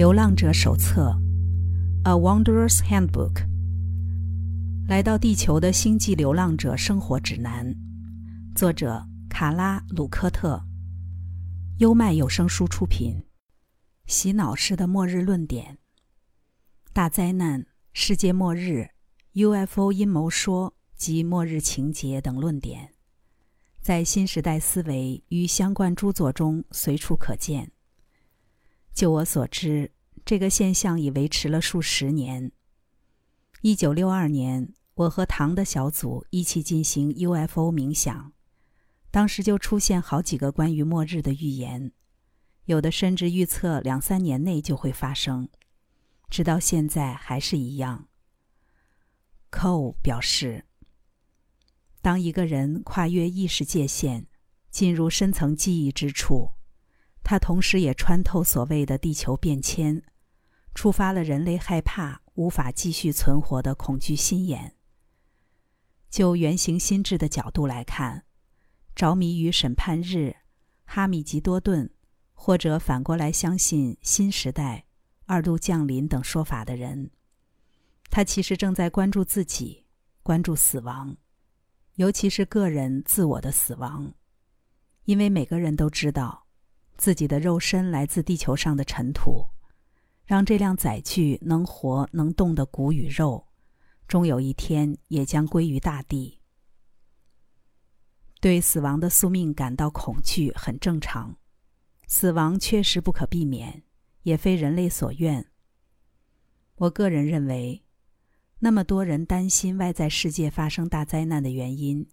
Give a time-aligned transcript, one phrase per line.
[0.00, 1.14] 流浪者手册，
[2.08, 3.34] 《A Wanderer's Handbook》。
[4.88, 7.76] 来到地球的星际流浪者生活指南，
[8.56, 10.64] 作者卡拉·鲁科特。
[11.80, 13.26] 优麦有声书出品。
[14.06, 15.76] 洗脑式的末日论点：
[16.94, 18.88] 大灾难、世界末日、
[19.34, 22.94] UFO 阴谋说及末日情节等论点，
[23.82, 27.70] 在新时代思维与相关著作中随处可见。
[28.92, 29.92] 就我所知，
[30.24, 32.52] 这个现象已维持了数十年。
[33.62, 38.32] 一九六二年，我和唐的小组一起进行 UFO 冥想，
[39.10, 41.92] 当时就出现好几个关于末日的预言，
[42.64, 45.48] 有的甚至预测两三年内就会发生，
[46.28, 48.08] 直到现在还是一样。
[49.50, 50.64] Cole 表示，
[52.02, 54.26] 当一个人跨越意识界限，
[54.70, 56.50] 进入深层记忆之处。
[57.30, 60.02] 它同时也穿透所谓的地球变迁，
[60.74, 64.74] 触发了人类害怕无法继续存活的恐惧心眼。
[66.08, 68.24] 就原型心智的角度来看，
[68.96, 70.38] 着迷于审判日、
[70.84, 71.94] 哈米吉多顿，
[72.34, 74.86] 或者反过来相信新时代、
[75.26, 77.12] 二度降临等说法的人，
[78.10, 79.86] 他其实正在关注自己，
[80.24, 81.16] 关注死亡，
[81.94, 84.14] 尤其是个人自我的死亡，
[85.04, 86.48] 因为每个人都知道。
[87.00, 89.46] 自己的肉身来自地球上的尘土，
[90.26, 93.48] 让这辆载具能活能动的骨与肉，
[94.06, 96.42] 终有一天也将归于大地。
[98.38, 101.38] 对死亡的宿命感到恐惧很正常，
[102.06, 103.82] 死亡确实不可避免，
[104.24, 105.50] 也非人类所愿。
[106.74, 107.82] 我个人认为，
[108.58, 112.06] 那么多人担心外在世界发生大灾难的原因，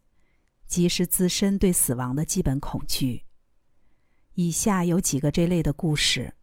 [0.66, 3.27] 即是自身对死亡的基本恐惧。
[4.40, 6.36] 以下有几个这类的故事。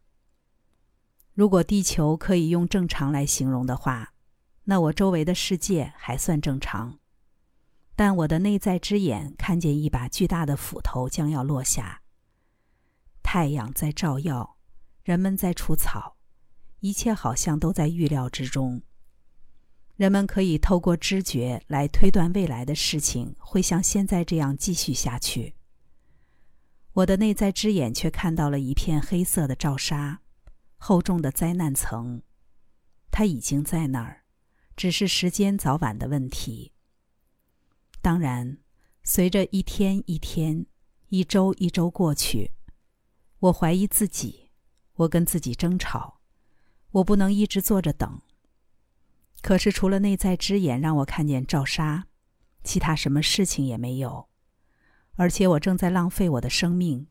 [1.33, 4.15] 如果地球可以用正常来形容的话，
[4.65, 6.99] 那我周围的世界还算正常。
[7.95, 12.03] 但我的内在之眼看见一把巨大的斧头将要落下。
[13.23, 14.57] 太阳在照耀，
[15.05, 16.17] 人们在除草，
[16.81, 18.83] 一切好像都在预料之中。
[19.95, 25.55] 人们可以透过知觉来推断未来的事情会像现在这样继续下去。
[26.95, 30.21] 我的内在之眼却看到了一片黑色的罩纱，
[30.77, 32.23] 厚重的灾难层。
[33.11, 34.23] 它已经在那儿，
[34.77, 36.73] 只是时间早晚的问题。
[38.01, 38.59] 当然，
[39.03, 40.67] 随着一天一天、
[41.09, 42.53] 一周一周过去，
[43.41, 44.51] 我怀疑自己，
[44.95, 46.21] 我跟自己争吵，
[46.93, 48.21] 我不能一直坐着等。
[49.43, 52.07] 可是，除了内在之眼让我看见罩纱，
[52.63, 54.29] 其他什么事情也没有。
[55.17, 57.07] 而且我正在浪费我的生命，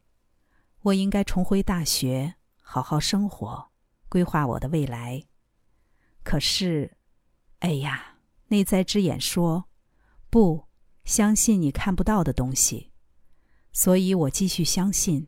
[0.81, 3.71] 我应该重回大学，好好生活，
[4.09, 5.23] 规划我的未来。
[6.23, 6.97] 可是，
[7.59, 9.65] 哎呀，内在之眼说，
[10.29, 10.67] 不
[11.05, 12.91] 相信你看不到的东西，
[13.71, 15.27] 所以我继续相信。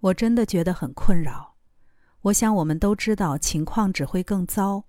[0.00, 1.56] 我真的觉得很困扰。
[2.22, 4.84] 我想我们都知道，情况只会更糟。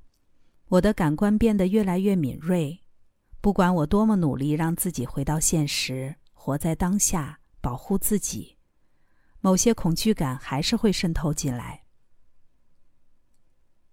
[0.68, 2.82] 我的感官变得越来越敏锐。
[3.44, 8.56] 不管我多么努力让自己回到现实，活在当下，保护自己，
[9.42, 11.84] 某些恐惧感还是会渗透进来。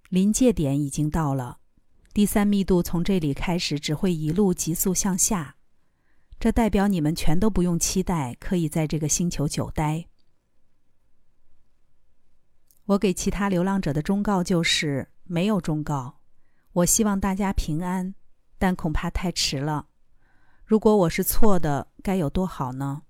[0.09, 1.59] 临界点已经到了，
[2.15, 5.57] 第三密度从这里开始只会一路急速向下，
[6.39, 10.07] 这代表你们全都不用期待可以在这个星球久待。
[12.85, 16.21] 我给其他流浪者的忠告就是没有忠告，
[16.75, 18.15] 我希望大家平安。
[18.61, 19.89] 但恐怕太迟了。
[20.67, 23.03] 如果我是错的，该有多好呢？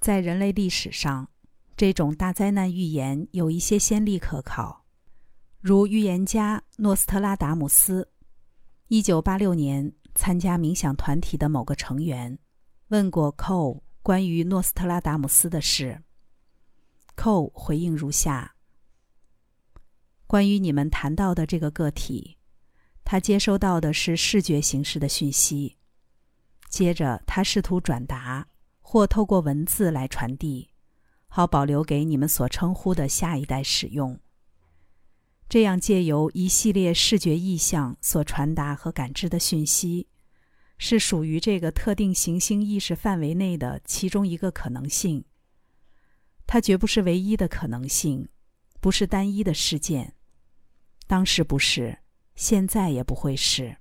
[0.00, 1.28] 在人类历史上，
[1.76, 4.86] 这种大灾难预言有一些先例可考，
[5.60, 8.10] 如预言家诺斯特拉达姆斯。
[8.88, 12.38] 一九八六年，参加冥想团体的某个成员
[12.88, 16.02] 问过 Cole 关于诺斯特拉达姆斯的事。
[17.14, 18.54] Cole 回应如下：
[20.26, 22.38] 关于你们谈到的这个个体。
[23.04, 25.76] 他接收到的是视觉形式的讯息，
[26.68, 28.48] 接着他试图转达
[28.80, 30.70] 或透过文字来传递，
[31.26, 34.18] 好保留给你们所称呼的下一代使用。
[35.48, 40.08] 这样借由一系列视觉意象所传达和感知的讯息，
[40.78, 45.24] 是属于这个特定行星意识范围内的其中一个可能性。
[46.46, 48.28] 它绝不是唯一的可能性，
[48.80, 50.14] 不是单一的事件。
[51.06, 52.01] 当时不是。
[52.34, 53.76] 现在也不会是。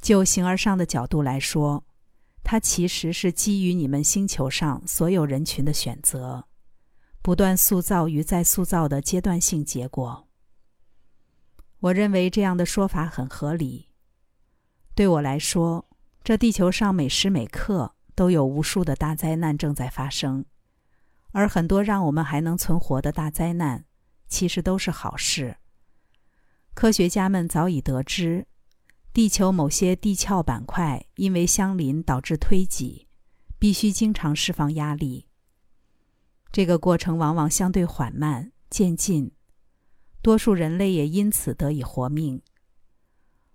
[0.00, 1.84] 就形而上的角度来说，
[2.44, 6.46] 它其实是基于你们星球上所有人群的选择，
[7.22, 10.28] 不断塑造与再塑造的阶段性结果。
[11.80, 13.88] 我认为这样的说法很合理。
[14.94, 15.86] 对我来说，
[16.22, 20.44] 这地球上每时每刻都有无数的大灾难正在发生，
[21.32, 23.84] 而很多让我们还能存活的大灾难，
[24.28, 25.56] 其实都是好事。
[26.76, 28.46] 科学家们早已得知，
[29.14, 33.06] 地球某些地壳板块因为相邻导致推挤，
[33.58, 35.26] 必须经常释放压力。
[36.52, 39.32] 这个过程往往相对缓慢渐进。
[40.20, 42.42] 多数人类也因此得以活命。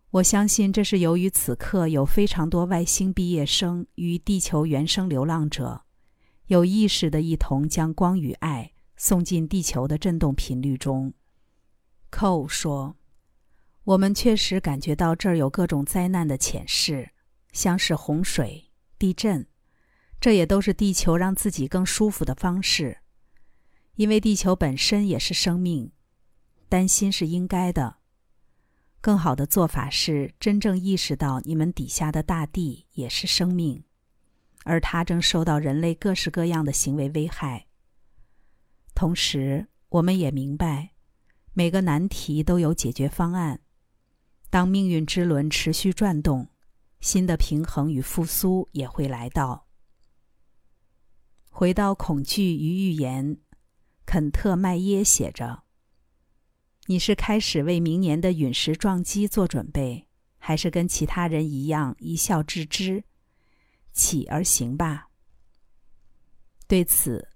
[0.10, 5.84] 我相信这是由于此刻有非常多外星毕业生与地球原生流浪者，
[6.48, 11.14] 有意识的一同将光与爱送进地球的振动频率中。
[12.10, 12.98] 寇说
[13.92, 17.12] ：“我们确实感觉到这儿有各种灾难的潜势，
[17.52, 19.46] 像是洪水、地震，
[20.22, 23.00] 这也都是地球让自己更舒服的方式，
[23.96, 25.92] 因为地球本身也是生命。”
[26.70, 27.98] 担心是应该的。
[29.02, 33.84] 更好的做法是真正意识到你们底下的大地也是生命，
[34.64, 37.68] 而它正受到人类各式各样的行为危害。
[38.96, 40.92] 同时，我们也明白，
[41.52, 43.60] 每个难题都有解决方案。
[44.52, 46.50] 当命运之轮持续转动，
[47.00, 49.66] 新的平衡与复苏也会来到。
[51.50, 53.38] 回到恐惧与预言，
[54.06, 55.64] 肯特·麦耶写着。
[56.88, 63.06] 你是开始为明年的陨石撞击做准备，还是跟其他人一样一笑置之？
[63.94, 65.08] 起而行吧。
[66.68, 67.30] 对此，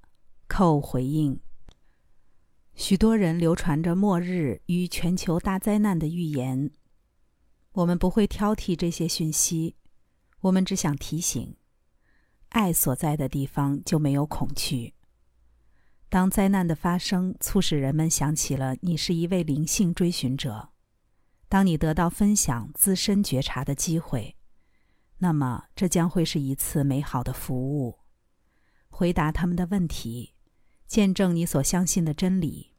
[0.50, 1.40] 寇回应：
[2.74, 6.72] 许多人流传着末日与全球大灾难的预言。
[7.76, 9.76] 我们不会挑剔这些讯息，
[10.40, 11.58] 我们只想提醒：
[12.50, 14.94] 爱所在的地方就没有恐惧。
[16.08, 20.70] 当灾难的发生促使人们想起了你是一位灵性追寻者，
[21.50, 24.38] 当你得到分享自身觉察的机会，
[25.18, 28.00] 那么这将会是一次美好的服务，
[28.88, 30.34] 回答他们的问题，
[30.88, 32.72] 见证你所相信的真理。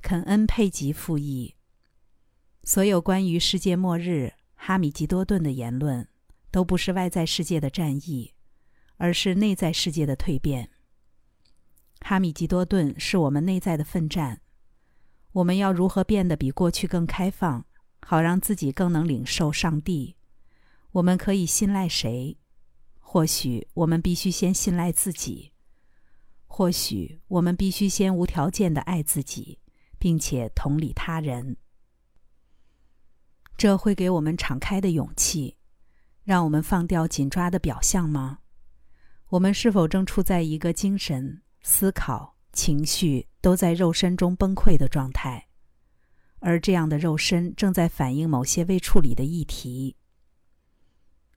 [0.00, 1.56] 肯恩·佩吉复议：
[2.72, 6.06] 所有关于世界末日、哈米吉多顿的言论，
[6.52, 8.32] 都不是外在世界的战役，
[8.96, 10.70] 而是内在世界的蜕变。
[11.98, 14.40] 哈米吉多顿是我们内在的奋战。
[15.32, 17.66] 我们要如何变得比过去更开放，
[18.02, 20.14] 好让自己更能领受上帝？
[20.92, 22.38] 我们可以信赖谁？
[23.00, 25.50] 或许我们必须先信赖自己。
[26.46, 29.58] 或许我们必须先无条件的爱自己，
[29.98, 31.56] 并且同理他人。
[33.60, 35.58] 这会给我们敞开的勇气，
[36.24, 38.38] 让我们放掉紧抓的表象吗？
[39.28, 41.42] 我们是否正处在一个精神？
[41.60, 45.48] 思考、情绪都在肉身中崩溃的状态，
[46.38, 49.94] 而这样的肉身正在反映某些未处理的议题。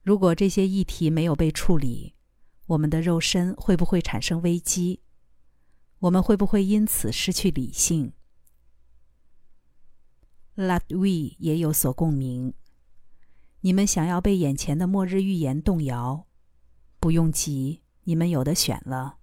[0.02, 2.14] 如果这些议题没有被处理，
[2.68, 5.02] 我们的肉身会不会产生危机？
[5.98, 8.14] 我们会不会因此失去理性
[10.56, 12.54] ？Latwe 也有所共鸣。
[13.60, 16.26] 你们想要被眼前的末日预言动摇？
[17.00, 19.18] 不用急，你们有的选了。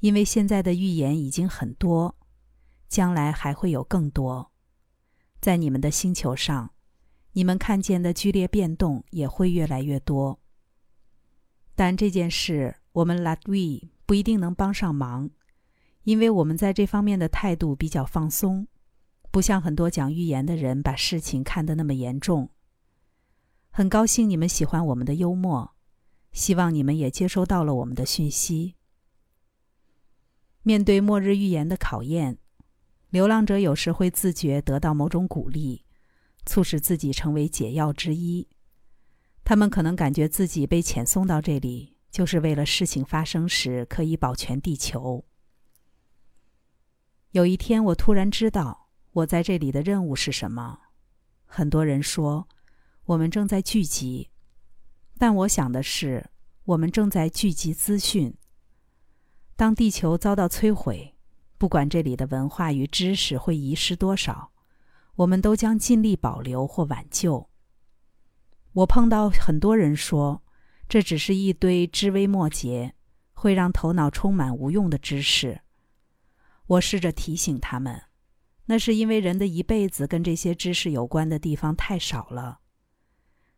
[0.00, 2.16] 因为现在的预言已经很多，
[2.88, 4.52] 将来还会有更多。
[5.40, 6.72] 在你们的星球上，
[7.32, 10.38] 你们看见的剧烈变动也会越来越多。
[11.74, 15.30] 但这件事，我们 Latwe 不一定能帮上忙，
[16.02, 18.68] 因为我们在这方面的态度比较放松，
[19.34, 22.50] 不像很多讲预言的人把事情看得那么严重。
[23.68, 25.74] 很高兴你们喜欢我们的幽默，
[26.30, 28.76] 希望你们也接收到了我们的讯息。
[30.62, 32.38] 面对末日预言的考验，
[33.10, 35.84] 流浪者有时会自觉得到某种鼓励，
[36.46, 38.46] 促使自己成为解药之一。
[39.42, 45.24] 他们可能感觉自己被遣送到这里，就是为了事情发生时可以保全地球。
[47.32, 48.83] 有一天，我突然知道
[49.14, 50.80] 我在这里的任务是什么。
[51.46, 52.48] 很多人说
[53.04, 54.28] 我们正在聚集，
[55.18, 56.30] 但我想的是，
[56.64, 58.36] 我们正在聚集资讯。
[59.54, 61.14] 当地球遭到摧毁，
[61.58, 64.50] 不管这里的文化与知识会遗失多少，
[65.14, 67.48] 我们都将尽力保留或挽救。
[68.72, 70.42] 我碰到很多人说，
[70.88, 72.96] 这只是一堆枝微末节，
[73.32, 75.60] 会让头脑充满无用的知识。
[76.66, 78.02] 我试着提醒他们，
[78.66, 82.60] 那是因为人的一辈子跟这些知识有关的地方太少了。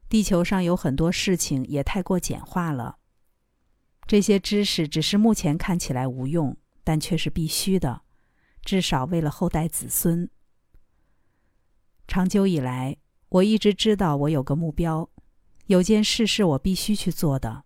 [0.08, 2.98] 地球上有很多事情也太过简化了。
[4.06, 8.02] 这些知识只是目前看起来无用，但却是必须的，
[8.62, 10.30] 至少为了后代子孙。
[12.06, 12.96] 长久以来，
[13.28, 15.10] 我一直知道我有个目标，
[15.66, 17.64] 有件事是我必须去做的。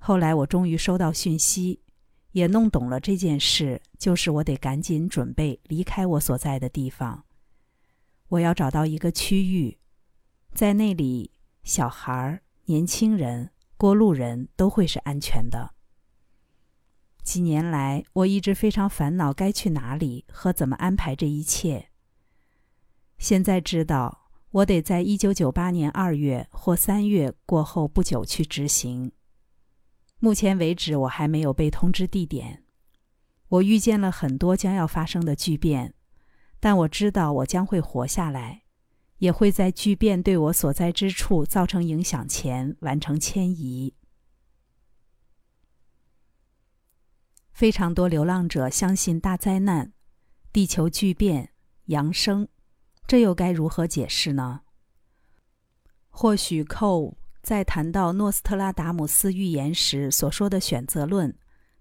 [0.00, 1.80] 后来我终于收到讯息，
[2.36, 7.24] 也弄懂了这件事，就是我得赶紧准备离开我所在的地方。
[8.28, 9.78] 我要找到一个区域，
[10.52, 15.70] 在那里，小孩、年轻人、过路人都会是安全的。
[17.22, 21.88] 几年来，我一直非常烦恼该去哪里和怎么安排这一切。
[23.16, 29.10] 现在知道，我得在一九九八年二月或三月过后不久去执行。
[30.18, 32.64] 目前为止，我还没有被通知地点。
[33.48, 35.94] 我预见了很多将要发生的巨变，
[36.58, 38.64] 但我知道我将会活下来，
[39.18, 43.94] 也会在巨变对我所在之处造成影响前完成迁移。
[47.52, 49.92] 非常多流浪者相信大灾难、
[50.52, 51.52] 地球巨变、
[51.86, 52.48] 扬升。
[53.06, 54.62] 这又该如何解释呢？
[56.10, 57.16] 或许寇
[57.46, 61.32] 在谈到诺斯特拉达姆斯预言时所说的选择论，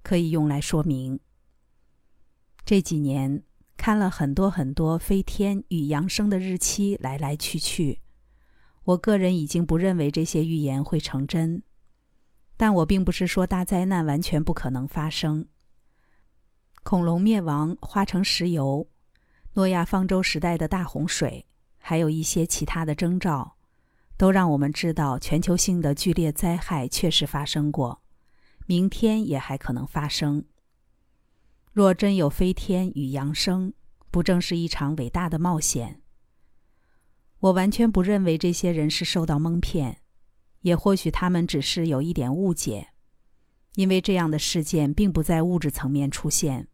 [0.04, 1.20] 可以用来说明。
[2.64, 3.42] 这几年
[3.76, 8.00] 看了很多很多飞天与扬升的日期来来去去，
[8.84, 11.64] 我个人已经不认为这些预言会成真。
[12.56, 15.48] 但我并不是说大灾难完全不可能发生。
[16.84, 18.88] 恐龙灭亡化成石油。
[19.54, 21.48] 诺亚方舟时代的大洪水，
[21.80, 23.55] 还有一些其他的征兆，
[24.18, 28.02] 都让我们知道全球性的剧烈灾害确实发生过，
[28.66, 30.46] 明天也还可能发生。
[31.74, 33.74] 若真有飞天与扬升，
[34.10, 36.02] 不正是一场伟大的冒险？
[37.40, 40.00] 我完全不认为这些人是受到蒙骗，
[40.62, 42.92] 也或许他们只是有一点误解，
[43.76, 46.70] 因为这样的事件并不在物质层面出现。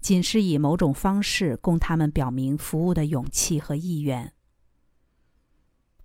[0.00, 4.34] 仅是以某种方式供他们表明服务的勇气和意愿。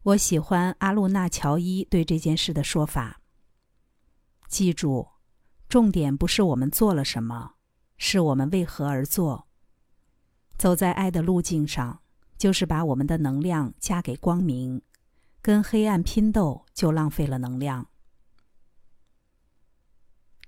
[0.03, 3.21] 我喜欢阿露纳乔伊对这件事的说法。
[4.47, 5.07] 记住，
[5.67, 7.53] 重点不是我们做了什么，
[7.97, 9.47] 是我们为何而做。
[10.57, 12.01] 走在爱的路径上，
[12.37, 14.81] 就是把我们的能量加给光明，
[15.41, 17.87] 跟黑暗拼斗就浪费了能量。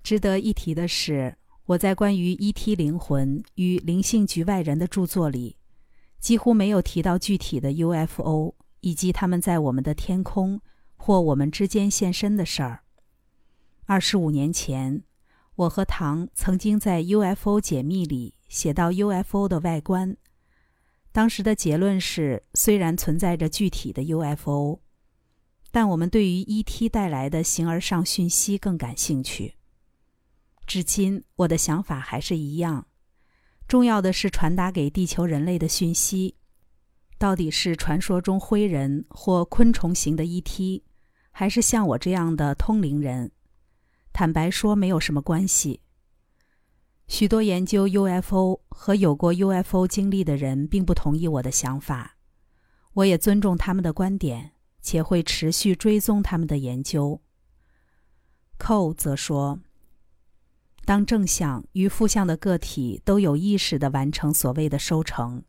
[0.01, 1.37] 值得一提的是。
[1.65, 5.55] 我在关于 ET 灵魂与灵性局外人的著作里，
[6.19, 10.61] 几乎没有提到具体的 UFO 以及他们在我们的天空
[10.95, 12.83] 或我们之间现身的事儿。
[13.85, 15.03] 二十五年前，
[15.55, 20.15] 我和唐曾经在 UFO 解密里写到 UFO 的外观，
[21.11, 24.79] 当时的结论是，虽然存在着具体的 UFO，
[25.71, 29.55] 但我们对于 ET 带来的形而上讯息更感兴趣。
[30.65, 32.87] 至今，我的想法还是一样。
[33.67, 36.35] 重要的是传达给地球人类的讯息，
[37.21, 40.81] 到底是传说中灰人或昆虫型的 ET，
[41.29, 43.29] 还是像我这样的通灵人？
[44.11, 45.81] 坦白说，没有什么关系。
[47.07, 52.17] 许多研究 UFO 和有过 UFO 经历的人并不同意我的想法，
[52.93, 57.21] 我也尊重他们的观点，且会持续追踪他们的研究。
[58.57, 59.59] 寇则说。
[60.85, 65.43] 当正向与负向的个体都有意识地完成所谓的收成，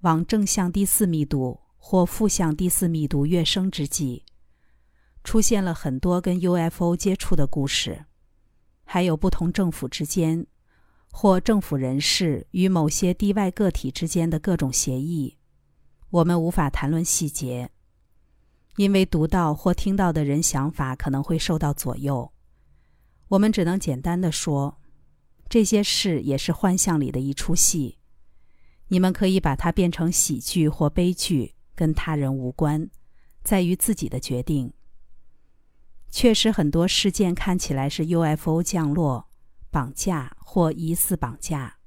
[0.00, 4.24] 往正向第四密度或负向第四密度跃升之际，
[5.24, 8.04] 出现了很多跟 UFO 接触的故事，
[8.84, 10.46] 还有不同政府之间
[11.10, 15.36] 或政府人士与某些地外个体之间的各种协议。
[16.10, 17.70] 我们无法谈论细节，
[18.76, 22.32] 因为读到或听到的人想法可能会受到左右。
[23.28, 24.78] 我们只能简单的说，
[25.50, 27.97] 这些事也是幻象里的一出戏。
[28.88, 32.90] 你们可以把它变成喜剧或悲剧，跟他人无关，
[33.42, 34.72] 在于自己的决定。
[36.10, 39.28] 确实，很多事件看起来是 UFO 降落、
[39.70, 41.78] 绑架或疑似绑架，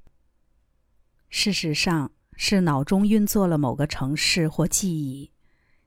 [1.28, 5.32] 事实上是脑中运作了某个城市或记忆，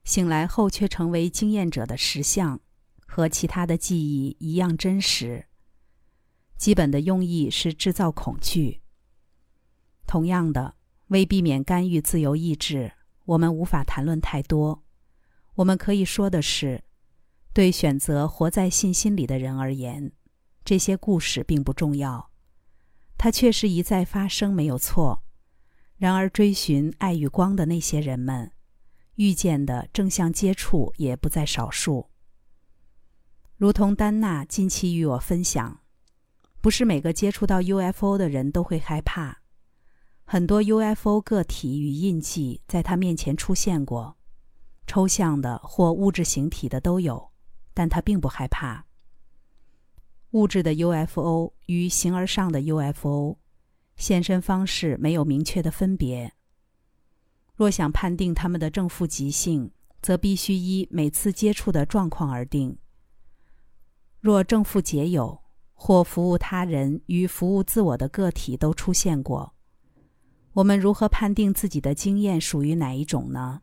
[0.04, 2.62] 醒来后却成为经验者的实像。
[3.08, 5.46] 和其他的记忆一样真实。
[6.58, 8.82] 基本的用意是制造恐惧。
[10.06, 10.76] 同样的，
[11.08, 12.94] 为避免干预自由意志，
[13.26, 14.84] 我们无法谈论太多。
[15.56, 16.84] 我们可以说的是，
[17.54, 20.12] 对选择活在信心里的人而言，
[20.64, 22.32] 这些故事并不重要。
[23.18, 25.24] 它确实一再发生，没有错。
[25.98, 28.52] 然而，追寻爱与光的那些人们，
[29.16, 32.10] 遇见的正向接触也不在少数。
[33.56, 35.80] 如同丹娜近期与我分享，
[36.60, 39.45] 不是每个接触到 UFO 的人都会害怕。
[40.28, 44.18] 很多 UFO 个体与印记在他面前出现过，
[44.88, 47.32] 抽象的或物质形体的都有，
[47.76, 48.86] 但他并不害怕。
[50.32, 53.38] 物质的 UFO 与形而上的 UFO
[53.96, 56.34] 现身方式没有明确的分别。
[57.54, 62.78] 若想判定他们的正负极性，则必须依每次接触的状况而定。
[64.20, 69.55] 若正负皆有，或服务他人与服务自我的个体都出现过。
[70.56, 73.62] 我们如何判定自己的经验属于哪一种呢？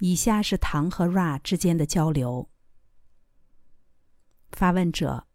[0.00, 2.48] 以下是唐和 Ra 之间的交流。
[4.52, 5.26] 发问者：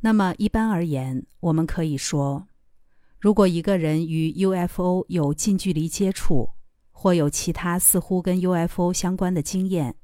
[0.00, 2.48] 那么一般而言，我们可以说，
[3.18, 6.54] 如果一个人与 UFO 有近距离接触，
[6.90, 9.96] 或有其他似乎跟 UFO 相关的经验，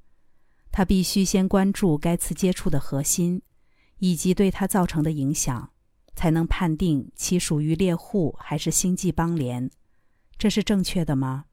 [0.70, 3.40] 他必须先关注该次接触的核心，
[4.00, 5.70] 以及对他造成的影响。
[6.14, 9.70] 才能判定其属于猎户还是星际邦联，
[10.38, 11.46] 这是正确的吗？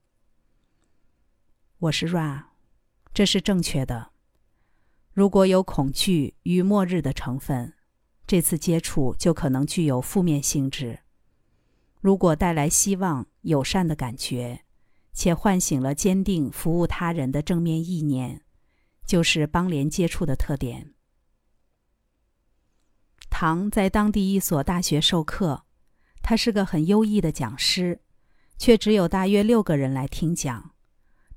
[1.79, 2.45] 我是 Ra，
[3.13, 4.11] 这是正确的。
[5.13, 7.73] 如果有恐惧与末日的成分，
[8.25, 10.99] 这次接触就可能具有负面性质；
[11.99, 14.63] 如果带来希望、友善的感觉，
[15.11, 18.43] 且唤醒了坚定服务他人的正面意念，
[19.05, 20.93] 就是邦联接触的特点。
[23.43, 25.65] 唐在当地一所大学授课，
[26.21, 27.99] 他是个很优异的讲师，
[28.59, 30.75] 却只有大约六个人来听讲，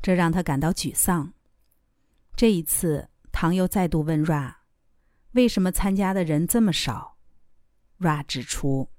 [0.02, 1.32] 这让他感到沮丧。
[2.36, 4.56] 这一次，唐又再度问 Ra：“
[5.32, 7.16] 为什么参加的人这么少
[7.98, 8.90] ？”Ra 指出，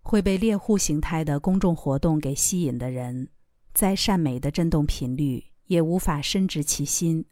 [0.00, 3.28] 会被猎户形态的公众活动给吸引的人，
[3.74, 7.26] 在善美的振动频率也无法深植其心。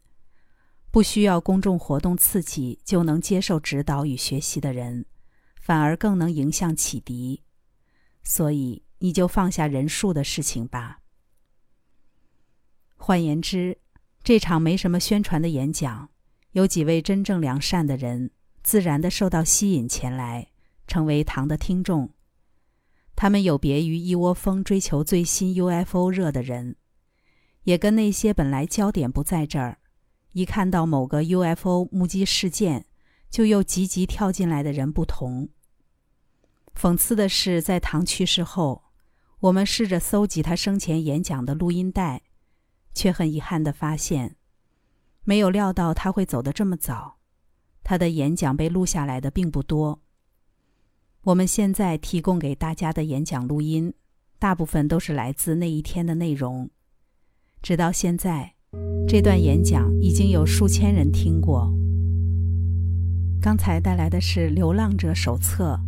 [0.93, 5.07] 不需要公众活动刺激就能接受指导与学习的人，
[5.59, 7.41] 反而更能迎向启迪。
[8.21, 10.99] 所以，你就放下人数的事情吧。
[12.95, 13.79] 换言之，
[14.23, 16.11] 这场没什么宣传的演讲，
[16.51, 18.29] 有几位真正良善的人
[18.61, 20.49] 自然的受到吸引前来，
[20.85, 22.11] 成为唐的听众。
[23.15, 26.75] 他们有别于一窝蜂追求最新 UFO 热的人，
[27.63, 29.79] 也跟那些本来焦点不在这儿。
[30.33, 32.85] 一看到某个 UFO 目击事件，
[33.29, 35.49] 就又急急跳进来的人不同。
[36.75, 38.83] 讽刺的是，在唐去世后，
[39.41, 42.23] 我们试着搜集他生前演讲的录音带，
[42.95, 44.35] 却很遗憾的发现，
[45.23, 47.19] 没有料到他会走得这么早。
[47.83, 50.01] 他的演讲被录下来的并不多。
[51.25, 53.93] 我们现在提供给大家的演讲录音，
[54.39, 56.71] 大部分都是来自那一天的内容。
[57.61, 58.52] 直到现在。
[59.07, 61.71] 这段演讲已经有数千人听过。
[63.41, 65.79] 刚才带来的是《流浪者手册》，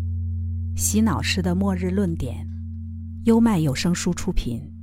[0.80, 2.48] 洗脑式的末日论点，
[3.24, 4.75] 优麦有声书出品。